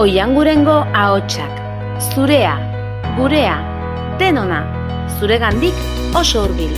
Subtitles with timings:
[0.00, 1.58] Oiangurengo ahotsak,
[2.14, 2.54] zurea,
[3.18, 3.56] gurea,
[4.22, 4.60] denona,
[5.18, 5.76] zuregandik
[6.16, 6.72] oso hurbil.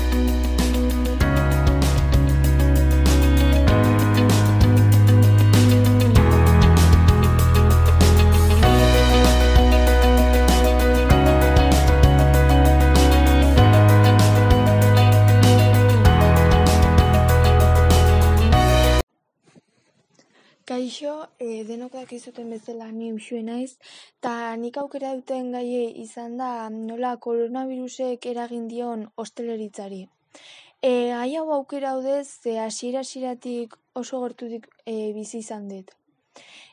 [20.93, 23.79] Kaixo, e, denok dakizuten bezala ni usue naiz,
[24.19, 30.03] eta nik aukera duten gaie izan da nola koronavirusek eragin dion osteleritzari.
[30.83, 35.97] E, gai hau aukera haudez, ze hasiera hasieratik oso gertutik e, bizi izan dut.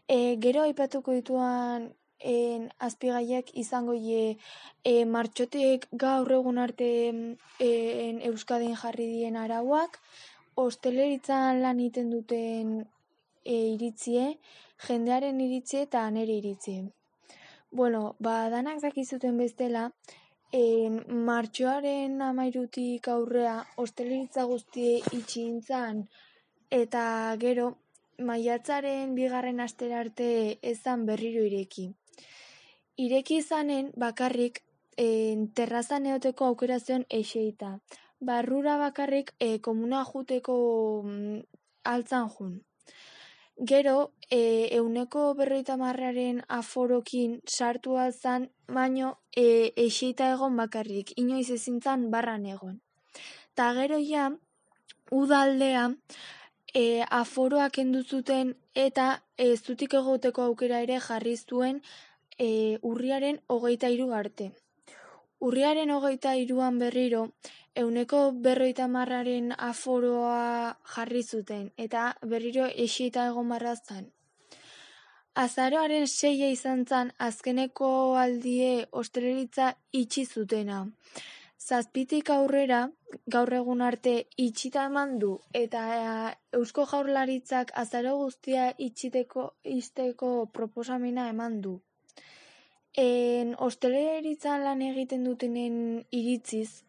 [0.09, 1.87] E, gero aipatuko dituan
[2.19, 4.35] en, azpigaiak izango ie
[4.83, 10.01] e, martxotek gaur egun arte en, Euskadin jarri dien arauak,
[10.67, 12.79] osteleritzan lan iten duten
[13.43, 14.37] iritzie,
[14.87, 16.87] jendearen iritzie eta nere iritzie.
[17.71, 19.91] Bueno, ba, danak dakizuten bestela,
[20.51, 20.89] e,
[21.29, 26.07] martxoaren amairutik aurrea osteleritza guztie itxintzan
[26.69, 27.03] eta
[27.41, 27.69] gero
[28.29, 31.89] maiatzaren bigarren astera arte ezan berriro ireki.
[32.99, 34.63] Ireki izanen bakarrik
[34.97, 35.07] e,
[35.55, 37.77] terrazan eoteko aukera zion eixeita.
[38.19, 40.57] Barrura bakarrik e, komuna juteko
[41.05, 41.37] mm,
[41.93, 42.57] altzan jun.
[43.59, 52.05] Gero, e, euneko berroita marraren aforokin sartu alzan, baino e, eixeita egon bakarrik, inoiz ezintzan
[52.13, 52.77] barran egon.
[53.55, 54.29] Ta gero ja,
[55.11, 55.83] udaldea
[56.73, 61.83] e, aforoak enduzuten eta e, zutik egoteko aukera ere jarri zuen
[62.37, 64.53] e, urriaren hogeita hiru arte.
[65.47, 67.19] Urriaren hogeita hiruan berriro,
[67.81, 73.75] euneko berroita marraren aforoa jarri zuten, eta berriro esieta egon barra
[75.39, 80.79] Azaroaren seia izan zan, azkeneko aldie osteleritza itxi zutena.
[81.59, 82.79] Zazpitik aurrera,
[83.35, 85.83] gaur egun arte itxita eman du, eta
[86.59, 91.79] Eusko Jaurlaritzak azaro guztia itxiteko izteko proposamena eman du.
[92.97, 96.83] En osteleritzan lan egiten dutenen iritziz,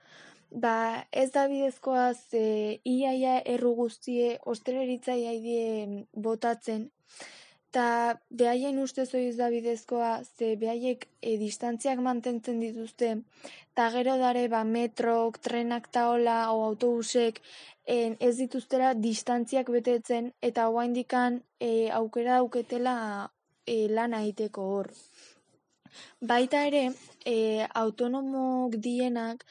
[0.51, 6.91] Ba, ez da bidezkoa ze iaia erru guztie osteleritza iaidie botatzen.
[7.71, 13.13] Ta behaien uste zoiz da bidezkoa ze behaiek e, distantziak mantentzen dituzte.
[13.75, 17.39] Ta gero dare ba, metrok, trenak taola o autobusek
[17.87, 22.97] en, ez dituztera distantziak betetzen eta hoa indikan e, aukera dauketela
[23.67, 24.91] e, lan aiteko hor.
[26.21, 26.85] Baita ere,
[27.25, 29.45] e, autonomok dienak,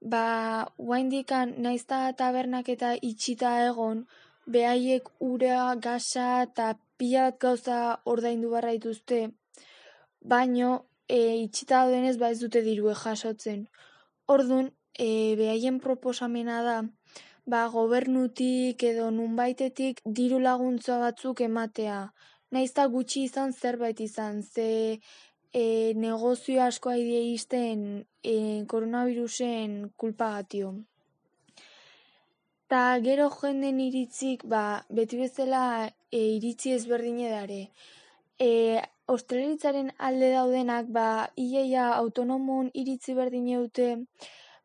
[0.00, 4.06] ba, guaindikan naizta tabernak eta itxita egon,
[4.46, 9.20] behaiek urea, gasa eta pila bat gauza ordaindu barra dituzte,
[10.20, 10.70] baino
[11.08, 13.68] e, itxita daudenez ba ez dute dirue jasotzen.
[14.26, 16.78] Ordun e, behaien proposamena da,
[17.46, 22.00] ba, gobernutik edo nunbaitetik diru laguntza batzuk ematea.
[22.54, 25.00] Naizta gutxi izan zerbait izan, ze
[25.94, 30.72] negozio asko haidie izten e, koronavirusen kulpagatio.
[32.66, 35.64] Ta gero jenden iritzik, ba, beti bezala
[36.10, 37.60] e, iritzi ezberdine dare.
[38.38, 43.88] E, Australitzaren alde daudenak, ba, iaia autonomon iritzi berdine dute,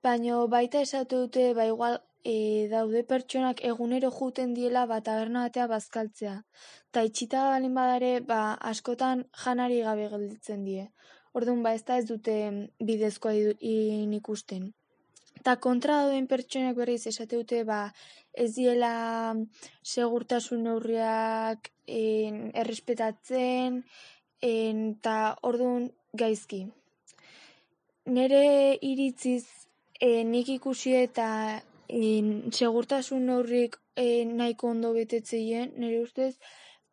[0.02, 5.68] baino baita esatu dute, ba, igual e, daude pertsonak egunero juten diela bat taberna batea
[5.68, 6.44] bazkaltzea.
[6.92, 10.90] Ta itxita balen badare, ba, askotan janari gabe gelditzen die.
[11.34, 14.74] Orduan, ba, ez da ez dute bidezkoa ikusten.
[15.44, 17.94] Ta kontra dauden pertsonak berriz esate dute, ba,
[18.34, 19.36] ez diela
[19.84, 23.84] segurtasun neurriak en, errespetatzen,
[24.42, 26.68] eta orduan gaizki.
[28.06, 29.46] Nere iritziz
[30.02, 31.30] e, nik ikusi eta
[31.60, 36.36] en, segurtasun neurrik e, nahiko ondo betetzeien, nire ustez,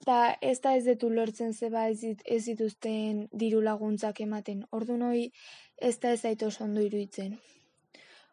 [0.00, 4.64] eta ez da ez detu lortzen zeba ez, ez dituzten diru laguntzak ematen.
[4.70, 5.30] Ordu noi
[5.76, 7.36] ez da ez aito ondo iruditzen.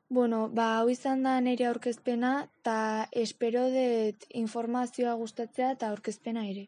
[0.09, 6.67] Bueno, ba, hau izan da nire aurkezpena, eta espero dut informazioa gustatzea eta aurkezpena ere.